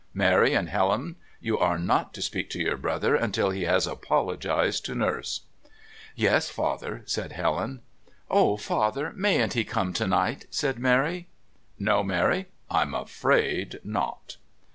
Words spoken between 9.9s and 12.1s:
to night?" said Mary. "No,